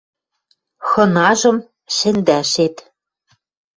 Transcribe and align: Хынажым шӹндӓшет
Хынажым 0.87 1.57
шӹндӓшет 1.95 2.75